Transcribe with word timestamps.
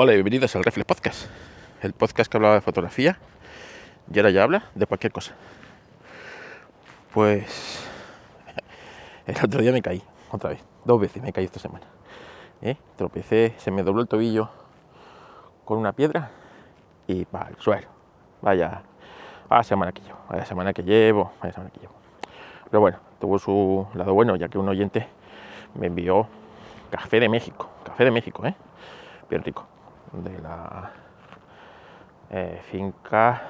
Hola 0.00 0.12
y 0.12 0.14
bienvenidos 0.14 0.54
al 0.54 0.62
Reflex 0.62 0.86
Podcast, 0.86 1.28
el 1.82 1.92
podcast 1.92 2.30
que 2.30 2.36
hablaba 2.36 2.54
de 2.54 2.60
fotografía 2.60 3.18
y 4.08 4.16
ahora 4.20 4.30
ya 4.30 4.44
habla 4.44 4.70
de 4.76 4.86
cualquier 4.86 5.10
cosa. 5.10 5.34
Pues 7.12 7.84
el 9.26 9.34
otro 9.44 9.60
día 9.60 9.72
me 9.72 9.82
caí, 9.82 10.00
otra 10.30 10.50
vez, 10.50 10.64
dos 10.84 11.00
veces 11.00 11.20
me 11.20 11.32
caí 11.32 11.46
esta 11.46 11.58
semana. 11.58 11.84
¿eh? 12.62 12.76
Tropecé, 12.94 13.54
se 13.56 13.72
me 13.72 13.82
dobló 13.82 14.02
el 14.02 14.06
tobillo 14.06 14.50
con 15.64 15.78
una 15.78 15.92
piedra 15.92 16.30
y 17.08 17.24
para 17.24 17.48
el 17.48 17.56
suelo. 17.56 17.88
Vaya, 18.40 18.82
vaya 19.48 19.64
semana 19.64 19.90
que 19.90 20.02
llevo, 20.02 20.18
vaya 20.28 20.44
semana 20.44 20.72
que 20.72 20.84
llevo, 20.84 21.32
vaya 21.40 21.52
semana 21.52 21.72
que 21.72 21.80
llevo. 21.80 21.94
Pero 22.70 22.80
bueno, 22.80 22.98
tuvo 23.18 23.40
su 23.40 23.88
lado 23.94 24.14
bueno, 24.14 24.36
ya 24.36 24.48
que 24.48 24.58
un 24.58 24.68
oyente 24.68 25.08
me 25.74 25.88
envió 25.88 26.28
café 26.88 27.18
de 27.18 27.28
México, 27.28 27.68
café 27.82 28.04
de 28.04 28.12
México, 28.12 28.46
¿eh? 28.46 28.54
bien 29.28 29.42
rico 29.42 29.66
de 30.12 30.38
la 30.40 30.90
eh, 32.30 32.60
finca 32.70 33.42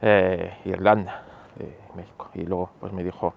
eh, 0.00 0.58
Irlanda 0.64 1.22
de 1.56 1.78
México. 1.94 2.30
Y 2.34 2.42
luego 2.42 2.70
pues 2.80 2.92
me 2.92 3.04
dijo 3.04 3.34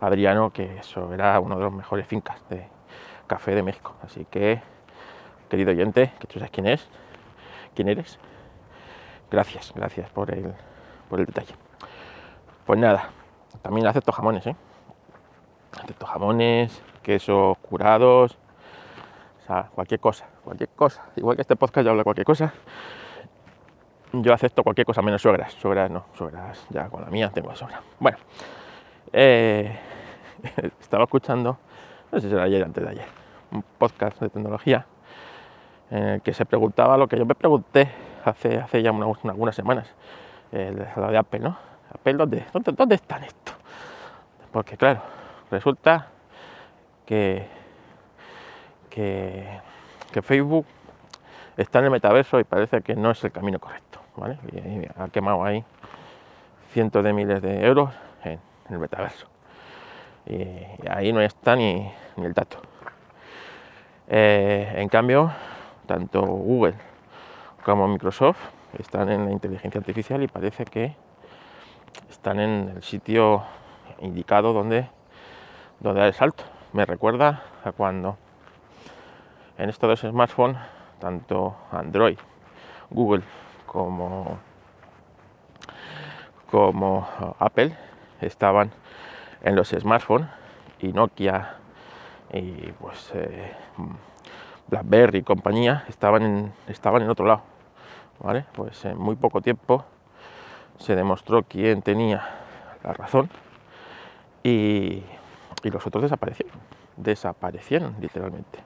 Adriano 0.00 0.50
que 0.50 0.78
eso 0.78 1.12
era 1.12 1.38
uno 1.40 1.56
de 1.56 1.64
los 1.64 1.72
mejores 1.72 2.06
fincas 2.06 2.36
de 2.48 2.66
café 3.26 3.54
de 3.54 3.62
México. 3.62 3.94
Así 4.02 4.26
que, 4.26 4.60
querido 5.48 5.70
oyente, 5.70 6.12
que 6.18 6.26
tú 6.26 6.38
sabes 6.38 6.50
quién 6.50 6.66
es, 6.66 6.88
quién 7.74 7.88
eres, 7.88 8.18
gracias, 9.30 9.72
gracias 9.74 10.10
por 10.10 10.30
el, 10.30 10.54
por 11.08 11.20
el 11.20 11.26
detalle. 11.26 11.54
Pues 12.66 12.78
nada, 12.78 13.10
también 13.62 13.86
acepto 13.86 14.12
jamones, 14.12 14.46
¿eh? 14.46 14.56
Acepto 15.82 16.06
jamones, 16.06 16.82
quesos 17.02 17.58
curados, 17.58 18.38
o 19.42 19.46
sea, 19.46 19.70
cualquier 19.74 20.00
cosa, 20.00 20.26
cualquier 20.44 20.68
cosa. 20.70 21.02
Igual 21.16 21.36
que 21.36 21.42
este 21.42 21.56
podcast 21.56 21.84
ya 21.84 21.90
habla 21.90 22.04
cualquier 22.04 22.26
cosa. 22.26 22.52
Yo 24.12 24.32
acepto 24.32 24.62
cualquier 24.62 24.86
cosa 24.86 25.02
menos 25.02 25.22
suegras. 25.22 25.52
Suegras 25.54 25.90
no, 25.90 26.06
suegras 26.14 26.64
ya 26.70 26.88
con 26.88 27.02
la 27.02 27.10
mía 27.10 27.30
tengo 27.34 27.50
de 27.50 27.56
sobra. 27.56 27.82
Bueno, 27.98 28.18
eh, 29.12 29.76
estaba 30.80 31.04
escuchando, 31.04 31.58
no 32.12 32.20
sé 32.20 32.28
si 32.28 32.34
era 32.34 32.44
ayer 32.44 32.62
antes 32.62 32.84
de 32.84 32.90
ayer, 32.90 33.06
un 33.50 33.64
podcast 33.78 34.20
de 34.20 34.28
tecnología 34.28 34.86
en 35.90 36.04
el 36.04 36.22
que 36.22 36.32
se 36.32 36.46
preguntaba 36.46 36.96
lo 36.96 37.08
que 37.08 37.18
yo 37.18 37.26
me 37.26 37.34
pregunté 37.34 37.90
hace, 38.24 38.58
hace 38.58 38.82
ya 38.82 38.92
unas, 38.92 39.24
algunas 39.24 39.54
semanas, 39.54 39.92
el, 40.52 40.86
lo 40.96 41.10
de 41.10 41.18
Apple, 41.18 41.40
¿no? 41.40 41.56
Apple, 41.92 42.14
¿dónde, 42.14 42.46
dónde, 42.52 42.72
dónde 42.72 42.94
están 42.94 43.24
esto? 43.24 43.52
Porque 44.52 44.76
claro, 44.76 45.02
resulta 45.50 46.08
que 47.04 47.48
que, 48.94 49.60
Facebook 50.22 50.66
está 51.56 51.80
en 51.80 51.86
el 51.86 51.90
metaverso 51.90 52.40
y 52.40 52.44
parece 52.44 52.82
que 52.82 52.94
no 52.94 53.10
es 53.10 53.22
el 53.24 53.32
camino 53.32 53.58
correcto. 53.58 54.00
¿vale? 54.16 54.38
Ha 54.96 55.08
quemado 55.08 55.44
ahí 55.44 55.64
cientos 56.72 57.04
de 57.04 57.12
miles 57.12 57.42
de 57.42 57.64
euros 57.64 57.90
en, 58.24 58.40
el 58.70 58.78
metaverso. 58.78 59.26
Y, 60.26 60.42
ahí 60.88 61.12
no 61.12 61.20
está 61.20 61.56
ni, 61.56 61.90
ni 62.16 62.24
el 62.24 62.32
dato. 62.32 62.58
Eh, 64.08 64.74
en 64.76 64.88
cambio, 64.88 65.32
tanto 65.86 66.22
Google 66.22 66.74
como 67.64 67.88
Microsoft 67.88 68.38
están 68.78 69.10
en 69.10 69.24
la 69.26 69.32
inteligencia 69.32 69.78
artificial 69.78 70.22
y 70.22 70.28
parece 70.28 70.64
que 70.64 70.94
están 72.10 72.40
en 72.40 72.72
el 72.76 72.82
sitio 72.82 73.44
indicado 74.00 74.52
donde, 74.52 74.88
donde 75.80 76.00
dar 76.00 76.08
el 76.08 76.14
salto. 76.14 76.44
Me 76.72 76.84
recuerda 76.84 77.42
a 77.64 77.72
cuando 77.72 78.18
en 79.58 79.68
estos 79.68 79.88
dos 79.88 80.10
smartphones, 80.10 80.58
tanto 80.98 81.56
Android, 81.70 82.18
Google 82.90 83.22
como, 83.66 84.38
como 86.50 87.08
Apple 87.38 87.76
estaban 88.20 88.70
en 89.42 89.56
los 89.56 89.68
smartphones 89.68 90.28
y 90.80 90.92
Nokia 90.92 91.56
y 92.32 92.72
pues 92.80 93.12
eh, 93.14 93.52
BlackBerry 94.68 95.18
y 95.18 95.22
compañía 95.22 95.84
estaban 95.88 96.22
en, 96.22 96.52
estaban 96.68 97.02
en 97.02 97.10
otro 97.10 97.26
lado. 97.26 97.42
¿vale? 98.20 98.44
Pues 98.52 98.84
en 98.84 98.98
muy 98.98 99.16
poco 99.16 99.40
tiempo 99.40 99.84
se 100.78 100.96
demostró 100.96 101.42
quién 101.42 101.82
tenía 101.82 102.24
la 102.82 102.92
razón 102.92 103.28
y, 104.42 105.02
y 105.62 105.70
los 105.70 105.86
otros 105.86 106.02
desaparecieron. 106.02 106.58
Desaparecieron 106.96 107.96
literalmente. 108.00 108.60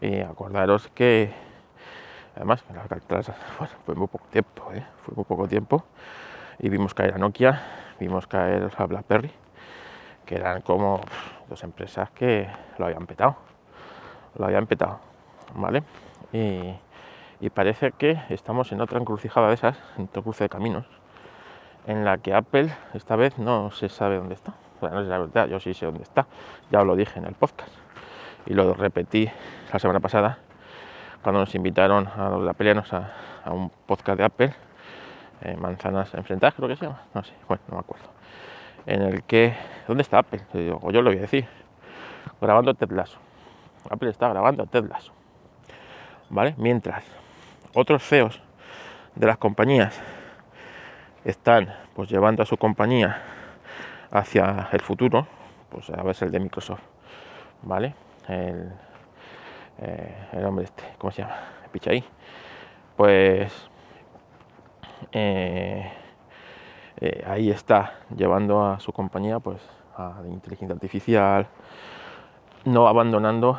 Y 0.00 0.20
acordaros 0.20 0.88
que, 0.88 1.32
además, 2.36 2.62
fue 3.84 3.94
muy 3.94 4.08
poco 4.08 4.26
tiempo, 4.30 4.72
¿eh? 4.72 4.84
poco 5.14 5.48
tiempo, 5.48 5.84
y 6.58 6.68
vimos 6.68 6.94
caer 6.94 7.14
a 7.14 7.18
Nokia, 7.18 7.62
vimos 7.98 8.26
caer 8.26 8.70
a 8.76 8.86
BlackBerry, 8.86 9.30
que 10.26 10.36
eran 10.36 10.62
como 10.62 11.00
dos 11.48 11.62
empresas 11.64 12.10
que 12.10 12.48
lo 12.78 12.86
habían 12.86 13.06
petado, 13.06 13.36
lo 14.36 14.46
habían 14.46 14.66
petado, 14.66 15.00
¿vale? 15.54 15.82
Y, 16.32 16.74
parece 17.54 17.92
que 17.92 18.20
estamos 18.28 18.70
en 18.70 18.80
otra 18.80 19.00
encrucijada 19.00 19.48
de 19.48 19.54
esas, 19.54 19.76
en 19.96 20.04
otro 20.04 20.22
cruce 20.22 20.44
de 20.44 20.48
caminos, 20.48 20.86
en 21.86 22.04
la 22.04 22.18
que 22.18 22.34
Apple 22.34 22.72
esta 22.94 23.16
vez 23.16 23.38
no 23.38 23.70
se 23.70 23.88
sabe 23.88 24.16
dónde 24.16 24.34
está. 24.34 24.54
no 24.80 25.02
sé 25.02 25.08
la 25.08 25.18
verdad, 25.18 25.48
yo 25.48 25.58
sí 25.58 25.74
sé 25.74 25.86
dónde 25.86 26.02
está, 26.02 26.26
ya 26.70 26.80
os 26.80 26.86
lo 26.86 26.94
dije 26.94 27.18
en 27.18 27.24
el 27.24 27.34
podcast 27.34 27.79
y 28.46 28.54
lo 28.54 28.74
repetí 28.74 29.28
la 29.72 29.78
semana 29.78 30.00
pasada 30.00 30.38
cuando 31.22 31.40
nos 31.40 31.54
invitaron 31.54 32.08
a 32.08 32.30
los 32.30 32.48
Apelianos 32.48 32.92
a, 32.92 33.12
a 33.44 33.52
un 33.52 33.70
podcast 33.70 34.18
de 34.18 34.24
Apple, 34.24 34.54
eh, 35.42 35.56
Manzanas 35.56 36.14
Enfrentadas 36.14 36.54
creo 36.54 36.68
que 36.68 36.76
se 36.76 36.86
llama, 36.86 37.02
no 37.14 37.22
sé, 37.22 37.32
bueno, 37.48 37.62
no 37.68 37.74
me 37.74 37.80
acuerdo, 37.80 38.06
en 38.86 39.02
el 39.02 39.22
que, 39.24 39.54
¿dónde 39.86 40.02
está 40.02 40.18
Apple? 40.18 40.40
Yo, 40.54 40.80
yo 40.90 41.02
lo 41.02 41.10
voy 41.10 41.18
a 41.18 41.22
decir, 41.22 41.46
grabando 42.40 42.74
Ted 42.74 42.90
Lasso. 42.90 43.18
Apple 43.88 44.10
está 44.10 44.28
grabando 44.28 44.66
Ted 44.66 44.84
Lasso, 44.84 45.12
¿vale? 46.28 46.54
Mientras 46.58 47.04
otros 47.74 48.02
CEOs 48.02 48.40
de 49.14 49.26
las 49.26 49.38
compañías 49.38 50.00
están 51.24 51.74
pues 51.94 52.08
llevando 52.08 52.42
a 52.42 52.46
su 52.46 52.56
compañía 52.56 53.22
hacia 54.10 54.68
el 54.72 54.80
futuro, 54.80 55.26
pues 55.70 55.90
a 55.90 56.02
veces 56.02 56.22
el 56.22 56.32
de 56.32 56.40
Microsoft, 56.40 56.82
¿vale? 57.62 57.94
El, 58.28 58.72
eh, 59.78 60.28
el 60.32 60.44
hombre 60.44 60.64
este, 60.64 60.84
¿cómo 60.98 61.10
se 61.10 61.22
llama? 61.22 61.36
Pichaí. 61.72 62.04
Pues 62.96 63.52
eh, 65.12 65.90
eh, 67.00 67.24
ahí 67.26 67.50
está 67.50 67.94
llevando 68.14 68.64
a 68.64 68.78
su 68.80 68.92
compañía 68.92 69.38
pues 69.38 69.60
a 69.96 70.20
inteligencia 70.26 70.74
artificial, 70.74 71.46
no 72.64 72.88
abandonando 72.88 73.58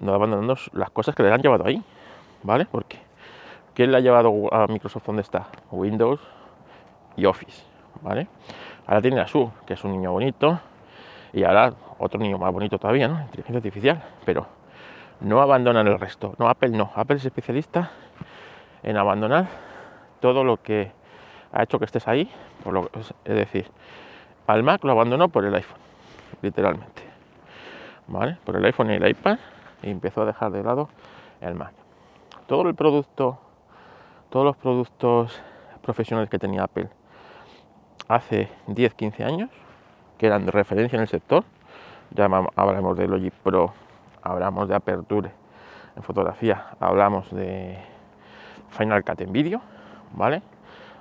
no 0.00 0.14
abandonando 0.14 0.56
las 0.72 0.90
cosas 0.90 1.14
que 1.14 1.22
le 1.22 1.32
han 1.32 1.40
llevado 1.40 1.66
ahí, 1.66 1.82
¿vale? 2.42 2.66
Porque 2.66 2.98
¿quién 3.74 3.92
le 3.92 3.98
ha 3.98 4.00
llevado 4.00 4.52
a 4.52 4.66
Microsoft 4.66 5.06
donde 5.06 5.22
está? 5.22 5.48
Windows 5.70 6.20
y 7.16 7.24
Office, 7.26 7.62
¿vale? 8.02 8.28
Ahora 8.86 9.02
tiene 9.02 9.20
a 9.20 9.26
su, 9.26 9.50
que 9.66 9.74
es 9.74 9.84
un 9.84 9.92
niño 9.92 10.12
bonito, 10.12 10.60
y 11.32 11.44
ahora 11.44 11.72
otro 11.98 12.20
niño 12.20 12.38
más 12.38 12.52
bonito 12.52 12.78
todavía, 12.78 13.08
¿no? 13.08 13.20
Inteligencia 13.20 13.56
artificial, 13.56 14.02
pero 14.24 14.46
no 15.20 15.40
abandonan 15.40 15.86
el 15.86 15.98
resto. 15.98 16.34
No, 16.38 16.48
Apple 16.48 16.70
no. 16.70 16.90
Apple 16.94 17.16
es 17.16 17.24
especialista 17.24 17.90
en 18.82 18.96
abandonar 18.96 19.46
todo 20.20 20.44
lo 20.44 20.62
que 20.62 20.92
ha 21.52 21.62
hecho 21.62 21.78
que 21.78 21.84
estés 21.84 22.06
ahí. 22.08 22.30
Por 22.62 22.72
lo, 22.72 22.90
es 22.94 23.14
decir, 23.24 23.70
al 24.46 24.62
Mac 24.62 24.84
lo 24.84 24.92
abandonó 24.92 25.28
por 25.28 25.44
el 25.44 25.54
iPhone, 25.54 25.78
literalmente. 26.42 27.02
¿Vale? 28.06 28.38
Por 28.44 28.56
el 28.56 28.64
iPhone 28.64 28.90
y 28.90 28.94
el 28.94 29.06
iPad 29.08 29.38
y 29.82 29.90
empezó 29.90 30.22
a 30.22 30.26
dejar 30.26 30.50
de 30.52 30.62
lado 30.62 30.88
el 31.40 31.54
Mac. 31.54 31.72
Todo 32.46 32.68
el 32.68 32.74
producto, 32.74 33.38
todos 34.30 34.46
los 34.46 34.56
productos 34.56 35.40
profesionales 35.82 36.30
que 36.30 36.38
tenía 36.38 36.64
Apple 36.64 36.88
hace 38.08 38.48
10-15 38.68 39.24
años, 39.24 39.50
que 40.18 40.26
eran 40.26 40.44
de 40.44 40.50
referencia 40.50 40.96
en 40.96 41.02
el 41.02 41.08
sector, 41.08 41.44
ya 42.10 42.24
hablamos 42.56 42.96
de 42.96 43.06
Logic 43.06 43.32
Pro, 43.32 43.72
hablamos 44.22 44.68
de 44.68 44.74
Aperture 44.74 45.30
en 45.96 46.02
fotografía, 46.02 46.66
hablamos 46.80 47.30
de 47.30 47.78
Final 48.70 49.04
Cut 49.04 49.20
en 49.20 49.32
vídeo, 49.32 49.60
¿vale? 50.12 50.42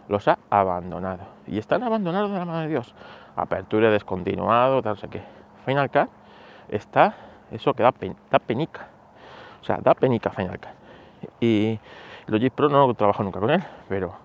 Los 0.07 0.27
ha 0.27 0.37
abandonado. 0.49 1.25
Y 1.47 1.57
están 1.57 1.83
abandonados 1.83 2.31
de 2.31 2.39
la 2.39 2.45
mano 2.45 2.59
de 2.59 2.67
Dios. 2.67 2.93
Aperture 3.35 3.89
descontinuado, 3.91 4.81
tal, 4.81 4.97
sé 4.97 5.07
qué. 5.07 5.21
Final 5.65 5.89
Cut 5.89 6.09
está, 6.69 7.15
eso 7.51 7.73
que 7.73 7.83
da, 7.83 7.91
penica. 7.91 8.87
O 9.61 9.65
sea, 9.65 9.77
da 9.77 9.93
penica 9.93 10.29
Final 10.29 10.59
Cut. 10.59 10.69
Y 11.39 11.79
Logic 12.27 12.53
Pro 12.53 12.69
no 12.69 12.93
trabajo 12.93 13.23
nunca 13.23 13.39
con 13.39 13.49
él, 13.49 13.63
pero 13.89 14.15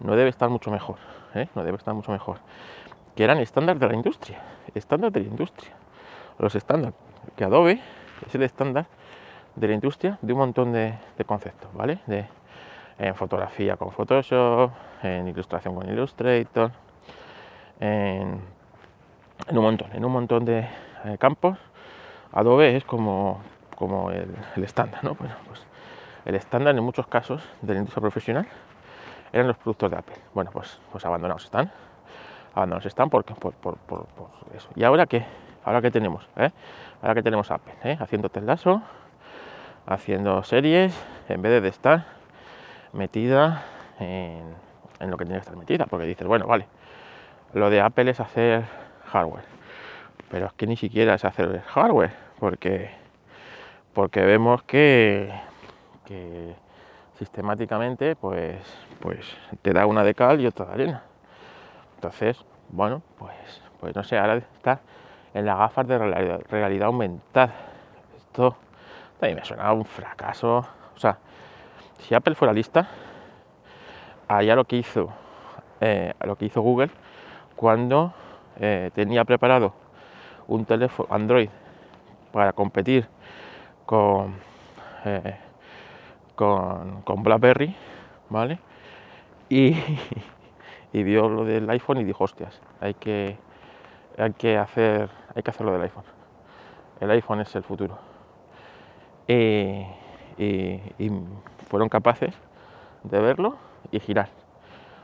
no 0.00 0.14
debe 0.16 0.30
estar 0.30 0.48
mucho 0.48 0.70
mejor. 0.70 0.96
¿eh? 1.34 1.48
No 1.54 1.64
debe 1.64 1.76
estar 1.76 1.94
mucho 1.94 2.12
mejor. 2.12 2.38
Que 3.18 3.24
eran 3.24 3.38
estándar 3.38 3.80
de 3.80 3.88
la 3.88 3.94
industria. 3.94 4.40
Estándar 4.76 5.10
de 5.10 5.18
la 5.18 5.26
industria 5.26 5.72
los 6.38 6.54
estándares, 6.54 6.94
que 7.34 7.42
Adobe 7.42 7.80
es 8.24 8.32
el 8.36 8.44
estándar 8.44 8.86
de 9.56 9.66
la 9.66 9.74
industria 9.74 10.20
de 10.22 10.32
un 10.34 10.38
montón 10.38 10.72
de, 10.72 10.94
conceptos, 11.26 11.68
¿vale? 11.74 11.98
De, 12.06 12.26
en 12.96 13.16
fotografía 13.16 13.76
con 13.76 13.90
Photoshop, 13.90 14.70
en 15.02 15.26
ilustración 15.26 15.74
con 15.74 15.88
Illustrator, 15.88 16.70
en, 17.80 18.40
un 19.50 19.62
montón, 19.64 19.90
en 19.94 20.04
un 20.04 20.12
montón 20.12 20.44
de 20.44 20.60
eh, 20.60 21.16
campos. 21.18 21.58
Adobe 22.30 22.76
es 22.76 22.84
como, 22.84 23.40
como 23.74 24.12
el, 24.12 24.32
estándar, 24.62 25.02
¿no? 25.02 25.16
Pues 25.16 25.32
el 26.24 26.36
estándar 26.36 26.76
en 26.76 26.84
muchos 26.84 27.08
casos 27.08 27.42
de 27.62 27.72
la 27.72 27.80
industria 27.80 28.00
profesional 28.00 28.46
eran 29.32 29.48
los 29.48 29.56
productos 29.56 29.90
de 29.90 29.96
Apple. 29.96 30.14
Bueno, 30.34 30.52
pues, 30.52 30.78
pues 30.92 31.04
abandonados 31.04 31.42
están. 31.42 31.72
Abandonados 32.54 32.86
están 32.86 33.10
porque, 33.10 33.34
por, 33.34 33.54
por, 33.54 33.76
eso. 34.54 34.68
¿Y 34.74 34.84
ahora 34.84 35.06
qué? 35.06 35.24
¿Ahora 35.64 35.82
qué 35.82 35.90
tenemos? 35.90 36.26
Eh? 36.36 36.50
Ahora 37.02 37.14
que 37.14 37.22
tenemos 37.22 37.50
Apple, 37.50 37.74
¿eh? 37.84 37.96
haciendo 38.00 38.28
telazo, 38.28 38.82
haciendo 39.86 40.42
series, 40.42 40.98
en 41.28 41.42
vez 41.42 41.62
de 41.62 41.68
estar 41.68 42.06
metida 42.92 43.64
en, 44.00 44.54
lo 45.10 45.16
que 45.16 45.24
tiene 45.24 45.38
que 45.38 45.44
estar 45.44 45.56
metida, 45.56 45.86
porque 45.86 46.06
dices, 46.06 46.26
bueno, 46.26 46.46
vale, 46.46 46.66
lo 47.52 47.70
de 47.70 47.80
Apple 47.80 48.10
es 48.10 48.20
hacer 48.20 48.64
hardware, 49.06 49.44
pero 50.30 50.46
es 50.46 50.52
que 50.54 50.66
ni 50.66 50.76
siquiera 50.76 51.14
es 51.14 51.24
hacer 51.24 51.60
hardware, 51.60 52.12
porque, 52.38 52.90
porque 53.94 54.22
vemos 54.22 54.62
que, 54.64 55.32
que 56.06 56.54
sistemáticamente 57.18 58.16
pues, 58.16 58.58
pues 59.00 59.36
te 59.62 59.72
da 59.72 59.86
una 59.86 60.04
de 60.04 60.14
cal 60.14 60.40
y 60.40 60.46
otra 60.46 60.66
de 60.66 60.72
arena. 60.72 61.02
Entonces, 61.98 62.44
bueno, 62.68 63.02
pues, 63.18 63.60
pues 63.80 63.96
no 63.96 64.04
sé, 64.04 64.16
ahora 64.16 64.36
está 64.36 64.78
en 65.34 65.44
las 65.44 65.58
gafas 65.58 65.88
de 65.88 65.98
realidad, 65.98 66.86
aumentada. 66.86 67.52
Esto 68.16 68.54
también 69.18 69.40
me 69.40 69.44
suena 69.44 69.72
un 69.72 69.84
fracaso. 69.84 70.58
O 70.94 70.98
sea, 70.98 71.18
si 71.98 72.14
Apple 72.14 72.36
fuera 72.36 72.54
lista, 72.54 72.88
haría 74.28 74.54
lo 74.54 74.64
que 74.64 74.76
hizo, 74.76 75.08
eh, 75.80 76.14
lo 76.24 76.36
que 76.36 76.44
hizo 76.44 76.62
Google 76.62 76.90
cuando 77.56 78.12
eh, 78.60 78.92
tenía 78.94 79.24
preparado 79.24 79.72
un 80.46 80.64
teléfono 80.66 81.12
Android 81.12 81.48
para 82.30 82.52
competir 82.52 83.08
con, 83.86 84.36
eh, 85.04 85.36
con, 86.36 87.02
con, 87.02 87.24
BlackBerry, 87.24 87.74
¿vale? 88.30 88.60
Y, 89.48 89.72
y 90.92 91.02
vio 91.02 91.28
lo 91.28 91.44
del 91.44 91.68
iPhone 91.70 91.98
y 91.98 92.04
dijo, 92.04 92.24
hostias, 92.24 92.60
hay 92.80 92.94
que 92.94 93.38
hay 94.16 94.32
que 94.32 94.56
hacer 94.56 95.10
hay 95.34 95.42
que 95.42 95.50
hacerlo 95.50 95.72
del 95.72 95.82
iPhone. 95.82 96.04
El 97.00 97.10
iPhone 97.10 97.40
es 97.40 97.54
el 97.54 97.62
futuro 97.62 97.98
y, 99.28 99.84
fueron 101.68 101.88
capaces 101.88 102.34
de 103.02 103.20
verlo 103.20 103.56
y 103.90 104.00
girar. 104.00 104.30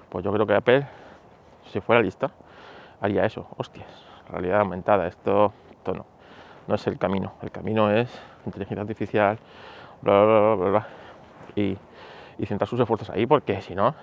Pues 0.09 0.25
yo 0.25 0.33
creo 0.33 0.47
que 0.47 0.55
Apple 0.55 0.87
si 1.71 1.81
fuera 1.81 2.03
lista 2.03 2.31
haría 3.01 3.25
eso. 3.25 3.47
Hostias 3.57 3.87
realidad 4.31 4.61
aumentada 4.61 5.07
esto, 5.07 5.53
esto 5.71 5.93
no 5.93 6.07
no 6.67 6.77
es 6.77 6.87
el 6.87 6.99
camino. 6.99 7.35
El 7.43 7.51
camino 7.51 7.91
es 7.91 8.11
inteligencia 8.47 8.81
artificial 8.81 9.39
bla 10.01 10.25
bla 10.25 10.55
bla 10.55 10.71
bla, 10.71 10.87
y, 11.55 11.77
y 12.39 12.47
centrar 12.47 12.69
sus 12.69 12.81
esfuerzos 12.81 13.11
ahí 13.11 13.27
porque 13.27 13.61
si 13.61 13.75
no 13.75 13.95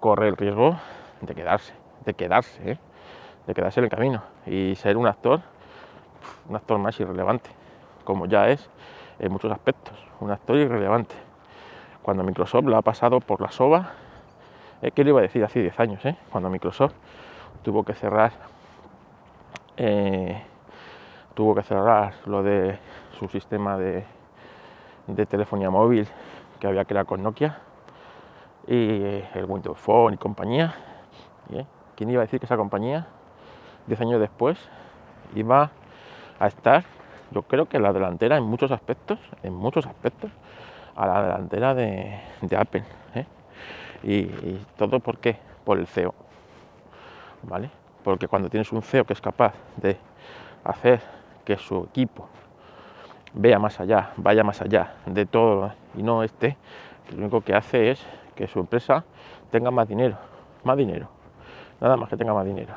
corre 0.00 0.28
el 0.28 0.36
riesgo 0.36 0.76
de 1.20 1.34
quedarse 1.34 1.74
de 2.04 2.14
quedarse 2.14 2.72
¿eh? 2.72 2.78
de 3.48 3.54
quedarse 3.54 3.80
en 3.80 3.84
el 3.84 3.90
camino 3.90 4.22
y 4.46 4.74
ser 4.76 4.98
un 4.98 5.06
actor, 5.06 5.40
un 6.50 6.54
actor 6.54 6.78
más 6.78 7.00
irrelevante, 7.00 7.48
como 8.04 8.26
ya 8.26 8.48
es 8.48 8.68
en 9.18 9.32
muchos 9.32 9.50
aspectos, 9.50 9.94
un 10.20 10.30
actor 10.30 10.56
irrelevante. 10.56 11.14
Cuando 12.02 12.22
Microsoft 12.24 12.64
lo 12.66 12.76
ha 12.76 12.82
pasado 12.82 13.20
por 13.20 13.40
la 13.40 13.50
soba, 13.50 13.92
eh, 14.82 14.90
¿qué 14.90 15.02
le 15.02 15.10
iba 15.10 15.20
a 15.20 15.22
decir 15.22 15.42
hace 15.42 15.60
10 15.60 15.80
años? 15.80 16.04
Eh? 16.04 16.14
Cuando 16.30 16.50
Microsoft 16.50 16.92
tuvo 17.62 17.84
que 17.84 17.94
cerrar, 17.94 18.32
eh, 19.78 20.42
tuvo 21.32 21.54
que 21.54 21.62
cerrar 21.62 22.12
lo 22.26 22.42
de 22.42 22.78
su 23.18 23.28
sistema 23.28 23.78
de, 23.78 24.04
de 25.06 25.24
telefonía 25.24 25.70
móvil 25.70 26.06
que 26.60 26.66
había 26.66 26.84
creado 26.84 27.06
con 27.06 27.22
Nokia 27.22 27.60
y 28.68 29.24
el 29.34 29.44
Windows 29.46 29.78
Phone 29.78 30.14
y 30.14 30.16
compañía. 30.18 30.74
¿Quién 31.96 32.10
iba 32.10 32.22
a 32.22 32.26
decir 32.26 32.38
que 32.38 32.46
esa 32.46 32.56
compañía 32.56 33.08
10 33.88 34.00
años 34.02 34.20
después, 34.20 34.58
iba 35.34 35.70
a 36.38 36.46
estar, 36.46 36.84
yo 37.30 37.42
creo 37.42 37.66
que 37.66 37.78
la 37.78 37.92
delantera 37.92 38.36
en 38.36 38.44
muchos 38.44 38.70
aspectos, 38.70 39.18
en 39.42 39.54
muchos 39.54 39.86
aspectos, 39.86 40.30
a 40.94 41.06
la 41.06 41.22
delantera 41.22 41.74
de, 41.74 42.20
Apple. 42.56 42.84
¿eh? 43.14 43.26
Y, 44.02 44.56
todo 44.76 45.00
por 45.00 45.18
qué? 45.18 45.38
Por 45.64 45.78
el 45.78 45.86
CEO. 45.86 46.14
¿Vale? 47.42 47.70
Porque 48.04 48.28
cuando 48.28 48.48
tienes 48.48 48.70
un 48.72 48.82
CEO 48.82 49.04
que 49.04 49.12
es 49.14 49.20
capaz 49.20 49.54
de 49.76 49.96
hacer 50.64 51.00
que 51.44 51.56
su 51.56 51.84
equipo 51.84 52.28
vea 53.32 53.58
más 53.58 53.80
allá, 53.80 54.12
vaya 54.16 54.44
más 54.44 54.60
allá 54.60 54.94
de 55.06 55.24
todo 55.26 55.72
y 55.96 56.02
no 56.02 56.22
este, 56.22 56.56
lo 57.10 57.18
único 57.18 57.40
que 57.42 57.54
hace 57.54 57.90
es 57.90 58.04
que 58.38 58.46
su 58.46 58.60
empresa 58.60 59.04
tenga 59.50 59.70
más 59.70 59.88
dinero, 59.88 60.16
más 60.64 60.76
dinero, 60.76 61.08
nada 61.80 61.96
más 61.96 62.08
que 62.08 62.16
tenga 62.16 62.32
más 62.32 62.46
dinero 62.46 62.74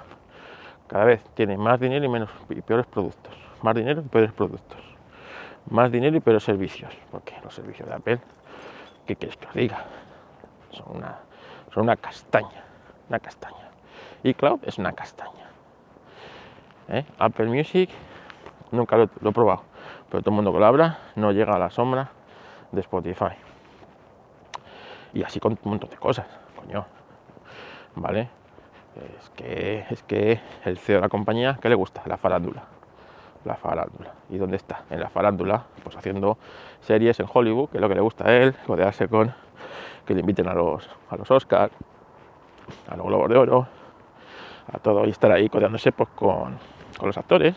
cada 0.91 1.05
vez 1.05 1.23
tiene 1.35 1.57
más 1.57 1.79
dinero 1.79 2.03
y 2.03 2.09
menos 2.09 2.29
y 2.49 2.61
peores 2.61 2.85
productos. 2.85 3.33
Más 3.61 3.73
dinero 3.73 4.03
y 4.05 4.09
peores 4.09 4.33
productos. 4.33 4.77
Más 5.69 5.89
dinero 5.89 6.17
y 6.17 6.19
peores 6.19 6.43
servicios. 6.43 6.93
Porque 7.09 7.33
los 7.41 7.55
servicios 7.55 7.87
de 7.87 7.95
Apple, 7.95 8.19
¿qué 9.07 9.15
quieres 9.15 9.37
que 9.37 9.47
os 9.47 9.53
diga? 9.53 9.85
Son 10.71 10.97
una, 10.97 11.17
son 11.73 11.83
una 11.83 11.95
castaña. 11.95 12.65
Una 13.07 13.19
castaña. 13.19 13.69
Y 14.21 14.33
Cloud 14.33 14.59
es 14.63 14.79
una 14.79 14.91
castaña. 14.91 15.47
¿Eh? 16.89 17.05
Apple 17.19 17.45
Music, 17.45 17.89
nunca 18.71 18.97
lo, 18.97 19.09
lo, 19.21 19.29
he 19.29 19.33
probado. 19.33 19.63
Pero 20.09 20.21
todo 20.21 20.31
el 20.31 20.35
mundo 20.35 20.51
que 20.51 20.59
lo 20.59 20.65
habla 20.65 20.99
no 21.15 21.31
llega 21.31 21.53
a 21.53 21.59
la 21.59 21.69
sombra 21.69 22.11
de 22.73 22.81
Spotify. 22.81 23.50
Y 25.13 25.23
así 25.23 25.39
con 25.39 25.53
un 25.53 25.69
montón 25.69 25.89
de 25.89 25.97
cosas, 25.97 26.25
coño. 26.55 26.85
¿Vale? 27.95 28.29
Es 29.19 29.29
que, 29.31 29.85
es 29.89 30.03
que 30.03 30.39
el 30.65 30.77
CEO 30.77 30.97
de 30.97 31.01
la 31.01 31.09
compañía, 31.09 31.57
¿qué 31.61 31.69
le 31.69 31.75
gusta? 31.75 32.01
La 32.05 32.17
farándula. 32.17 32.63
La 33.45 33.55
farándula. 33.55 34.13
¿Y 34.29 34.37
dónde 34.37 34.57
está? 34.57 34.83
En 34.89 34.99
la 34.99 35.09
farándula, 35.09 35.65
pues 35.83 35.95
haciendo 35.95 36.37
series 36.81 37.19
en 37.19 37.27
Hollywood, 37.31 37.69
que 37.69 37.77
es 37.77 37.81
lo 37.81 37.89
que 37.89 37.95
le 37.95 38.01
gusta 38.01 38.27
a 38.27 38.33
él, 38.33 38.55
rodearse 38.67 39.07
con 39.07 39.33
que 40.05 40.13
le 40.13 40.21
inviten 40.21 40.47
a 40.47 40.53
los, 40.53 40.89
a 41.09 41.15
los 41.15 41.29
Oscars, 41.29 41.73
a 42.89 42.95
los 42.95 43.05
Globos 43.05 43.29
de 43.29 43.37
Oro, 43.37 43.67
a 44.71 44.77
todo 44.79 45.05
y 45.05 45.09
estar 45.09 45.31
ahí 45.31 45.49
codeándose 45.49 45.91
pues, 45.91 46.09
con, 46.09 46.57
con 46.97 47.07
los 47.07 47.17
actores, 47.17 47.55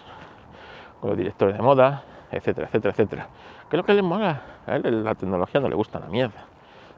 con 1.00 1.10
los 1.10 1.18
directores 1.18 1.56
de 1.56 1.62
moda, 1.62 2.02
etcétera, 2.30 2.66
etcétera, 2.66 2.92
etcétera. 2.92 3.28
¿Qué 3.68 3.76
es 3.76 3.78
lo 3.78 3.84
que 3.84 3.94
le 3.94 4.02
mola? 4.02 4.42
A 4.66 4.76
él 4.76 5.04
la 5.04 5.14
tecnología 5.14 5.60
no 5.60 5.68
le 5.68 5.74
gusta 5.74 5.98
la 5.98 6.06
mierda. 6.06 6.44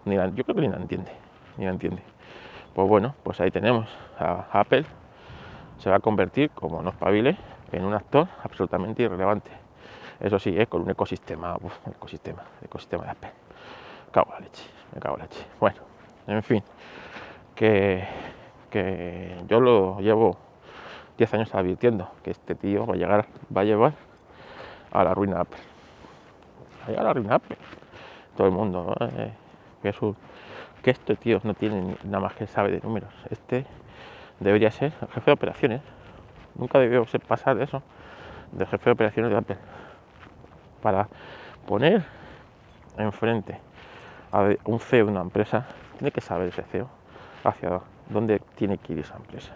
Yo 0.06 0.44
creo 0.44 0.54
que 0.54 0.60
ni 0.62 0.68
la 0.68 0.76
entiende. 0.76 1.12
Ni 1.58 1.64
la 1.64 1.72
entiende 1.72 2.02
pues 2.76 2.90
bueno, 2.90 3.14
pues 3.22 3.40
ahí 3.40 3.50
tenemos 3.50 3.88
a 4.18 4.48
Apple. 4.52 4.84
Se 5.78 5.88
va 5.88 5.96
a 5.96 6.00
convertir, 6.00 6.50
como 6.50 6.82
no 6.82 6.90
espabile, 6.90 7.38
en 7.72 7.86
un 7.86 7.94
actor 7.94 8.28
absolutamente 8.44 9.02
irrelevante. 9.02 9.50
Eso 10.20 10.38
sí, 10.38 10.54
¿eh? 10.58 10.66
con 10.66 10.82
un 10.82 10.90
ecosistema, 10.90 11.56
ecosistema, 11.90 12.42
ecosistema 12.62 13.04
de 13.04 13.10
Apple. 13.12 13.30
Me 14.04 14.12
cago 14.12 14.30
la 14.30 14.40
leche, 14.40 14.62
me 14.94 15.00
cago 15.00 15.16
la 15.16 15.24
leche. 15.24 15.46
Bueno, 15.58 15.78
en 16.26 16.42
fin, 16.42 16.62
que, 17.54 18.06
que 18.68 19.42
yo 19.48 19.58
lo 19.58 19.98
llevo 20.00 20.36
10 21.16 21.32
años 21.32 21.54
advirtiendo 21.54 22.10
que 22.22 22.32
este 22.32 22.54
tío 22.54 22.86
va 22.86 22.92
a 22.92 22.98
llegar, 22.98 23.26
va 23.56 23.62
a 23.62 23.64
llevar 23.64 23.94
a 24.92 25.02
la 25.02 25.14
ruina 25.14 25.40
Apple. 25.40 25.60
A 26.94 27.02
la 27.02 27.14
ruina 27.14 27.36
Apple. 27.36 27.56
Todo 28.36 28.48
el 28.48 28.52
mundo, 28.52 28.94
¿no? 29.00 29.06
Eh, 29.06 29.32
que 29.82 29.90
es 29.90 30.02
un 30.02 30.16
este 30.90 31.16
tío 31.16 31.40
no 31.42 31.54
tiene 31.54 31.96
nada 32.04 32.20
más 32.20 32.34
que 32.34 32.46
sabe 32.46 32.70
de 32.70 32.80
números. 32.80 33.12
Este 33.30 33.66
debería 34.40 34.70
ser 34.70 34.92
el 35.00 35.08
jefe 35.08 35.26
de 35.26 35.32
operaciones. 35.32 35.82
Nunca 36.54 36.78
debió 36.78 37.04
pasar 37.26 37.60
eso, 37.60 37.82
de 38.52 38.66
jefe 38.66 38.84
de 38.84 38.90
operaciones 38.92 39.30
de 39.30 39.36
Apple. 39.36 39.56
Para 40.82 41.08
poner 41.66 42.04
enfrente 42.96 43.58
a 44.32 44.48
un 44.64 44.80
CEO 44.80 45.06
de 45.06 45.12
una 45.12 45.20
empresa, 45.22 45.66
tiene 45.98 46.10
que 46.10 46.20
saber 46.20 46.48
ese 46.48 46.62
CEO 46.62 46.88
hacia 47.44 47.80
dónde 48.08 48.40
tiene 48.54 48.78
que 48.78 48.92
ir 48.92 49.00
esa 49.00 49.16
empresa. 49.16 49.52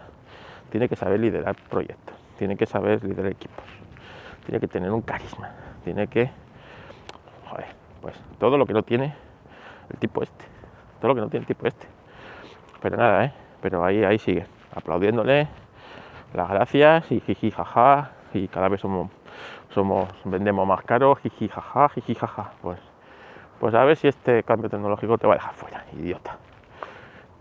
Tiene 0.71 0.89
que 0.89 0.97
saber 0.97 1.21
liderar 1.21 1.57
proyectos, 1.69 2.17
tiene 2.39 2.57
que 2.57 2.67
saber 2.67 3.03
liderar 3.05 3.33
equipos, 3.33 3.65
tiene 4.47 4.61
que 4.61 4.69
tener 4.69 4.91
un 4.91 5.03
carisma, 5.03 5.53
tiene 5.85 6.07
que, 6.07 6.31
joder, 7.49 7.67
pues 8.01 8.15
todo 8.39 8.57
lo 8.57 8.67
que 8.67 8.73
no 8.73 8.83
tiene 8.83 9.15
el 9.91 9.99
tipo 9.99 10.23
este 10.23 10.61
todo 11.01 11.09
lo 11.09 11.15
que 11.15 11.21
no 11.23 11.29
tiene 11.29 11.43
el 11.43 11.47
tipo 11.47 11.67
este. 11.67 11.87
Pero 12.81 12.97
nada, 12.97 13.25
¿eh? 13.25 13.33
Pero 13.63 13.85
ahí, 13.85 14.05
ahí 14.05 14.19
sigue, 14.19 14.47
aplaudiéndole 14.75 15.49
las 16.35 16.49
gracias 16.49 17.11
y 17.11 17.21
jiji, 17.21 17.51
jaja, 17.51 18.13
y 18.33 18.47
cada 18.49 18.69
vez 18.69 18.81
somos 18.81 19.11
somos, 19.71 20.09
vendemos 20.25 20.67
más 20.67 20.83
caro, 20.83 21.15
jiji 21.17 21.49
jaja, 21.49 21.89
jiji 21.91 22.15
jaja. 22.15 22.53
Pues, 22.61 22.79
pues 23.59 23.75
a 23.75 23.85
ver 23.85 23.97
si 23.97 24.09
este 24.09 24.43
cambio 24.43 24.69
tecnológico 24.69 25.19
te 25.19 25.27
va 25.27 25.35
a 25.35 25.37
dejar 25.37 25.55
fuera, 25.55 25.85
idiota. 25.93 26.39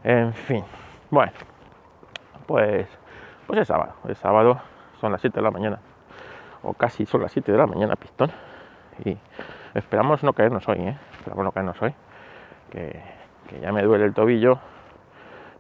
En 0.04 0.34
fin, 0.34 0.64
bueno, 1.10 1.32
pues, 2.46 2.88
pues 3.46 3.60
es 3.60 3.68
sábado, 3.68 3.94
es 4.08 4.18
sábado, 4.18 4.60
son 5.02 5.12
las 5.12 5.20
7 5.22 5.38
de 5.38 5.42
la 5.42 5.52
mañana, 5.52 5.80
o 6.64 6.74
casi 6.74 7.06
son 7.06 7.22
las 7.22 7.34
7 7.34 7.52
de 7.52 7.58
la 7.58 7.68
mañana, 7.68 7.96
pistón, 7.98 8.32
y 9.04 9.18
esperamos 9.74 10.24
no 10.24 10.32
caernos 10.32 10.68
hoy, 10.70 10.80
¿eh? 10.80 10.98
esperamos 11.18 11.44
no 11.44 11.52
caernos 11.52 11.82
hoy, 11.82 11.94
que, 12.72 13.02
ya 13.62 13.72
me 13.72 13.82
duele 13.82 14.06
el 14.06 14.14
tobillo, 14.14 14.60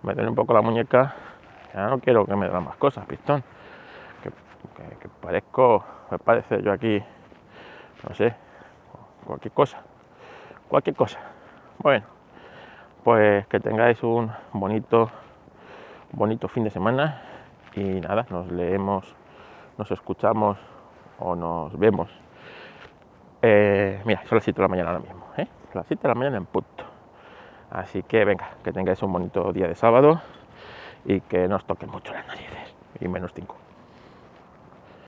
me 0.03 0.13
duele 0.13 0.29
un 0.29 0.35
poco 0.35 0.53
la 0.53 0.61
muñeca, 0.61 1.15
ya 1.73 1.87
no 1.87 1.99
quiero 1.99 2.25
que 2.25 2.35
me 2.35 2.49
den 2.49 2.63
más 2.63 2.77
cosas, 2.77 3.05
pistón, 3.05 3.43
que 4.99 5.09
parezco, 5.21 5.83
me 6.11 6.17
parece 6.17 6.61
yo 6.61 6.71
aquí, 6.71 7.01
no 8.07 8.15
sé, 8.15 8.33
cualquier 9.25 9.53
cosa, 9.53 9.81
cualquier 10.67 10.95
cosa. 10.95 11.19
Bueno, 11.79 12.05
pues 13.03 13.47
que 13.47 13.59
tengáis 13.59 14.01
un 14.03 14.31
bonito, 14.53 15.09
bonito 16.11 16.47
fin 16.47 16.63
de 16.63 16.69
semana 16.69 17.21
y 17.75 18.01
nada, 18.01 18.25
nos 18.29 18.51
leemos, 18.51 19.15
nos 19.77 19.91
escuchamos 19.91 20.57
o 21.19 21.35
nos 21.35 21.77
vemos. 21.77 22.09
Eh, 23.41 24.01
mira, 24.05 24.21
son 24.25 24.37
las 24.37 24.43
7 24.43 24.57
de 24.57 24.61
la 24.61 24.67
mañana 24.67 24.89
ahora 24.91 25.03
mismo, 25.03 25.25
¿eh? 25.37 25.47
Las 25.73 25.87
7 25.87 26.01
de 26.01 26.07
la 26.09 26.15
mañana 26.15 26.37
en 26.37 26.45
punto. 26.45 26.88
Así 27.71 28.03
que 28.03 28.25
venga, 28.25 28.51
que 28.63 28.71
tengáis 28.71 29.01
un 29.03 29.13
bonito 29.13 29.53
día 29.53 29.67
de 29.67 29.75
sábado 29.75 30.21
y 31.05 31.21
que 31.21 31.47
no 31.47 31.57
os 31.57 31.65
toquen 31.65 31.89
mucho 31.89 32.13
las 32.13 32.25
narices. 32.27 32.75
Y 32.99 33.07
menos 33.07 33.31
5. 33.33 33.68